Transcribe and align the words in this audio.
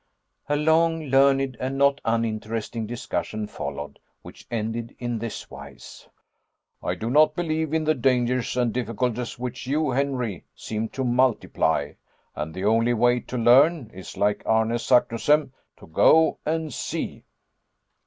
A 0.49 0.55
long, 0.55 1.03
learned 1.09 1.57
and 1.59 1.77
not 1.77 2.01
uninteresting 2.03 2.87
discussion 2.87 3.45
followed, 3.45 3.99
which 4.23 4.47
ended 4.49 4.95
in 4.97 5.19
this 5.19 5.51
wise: 5.51 6.07
"I 6.81 6.95
do 6.95 7.11
not 7.11 7.35
believe 7.35 7.71
in 7.71 7.83
the 7.83 7.93
dangers 7.93 8.57
and 8.57 8.73
difficulties 8.73 9.37
which 9.37 9.67
you, 9.67 9.91
Henry, 9.91 10.43
seem 10.55 10.89
to 10.89 11.03
multiply; 11.03 11.91
and 12.35 12.51
the 12.51 12.65
only 12.65 12.95
way 12.95 13.19
to 13.19 13.37
learn, 13.37 13.91
is 13.93 14.17
like 14.17 14.41
Arne 14.43 14.71
Saknussemm, 14.79 15.51
to 15.77 15.85
go 15.85 16.39
and 16.47 16.73
see." 16.73 17.23